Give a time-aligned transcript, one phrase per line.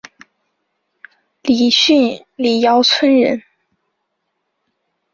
[1.43, 3.43] 李迅李姚村人。